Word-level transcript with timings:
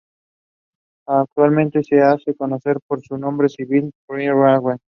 Actualmente 1.07 1.83
se 1.83 2.01
hace 2.01 2.33
conocer 2.35 2.79
por 2.87 3.01
su 3.03 3.19
nombre 3.19 3.49
civil, 3.49 3.91
Prem 4.07 4.33
Rawat. 4.35 4.79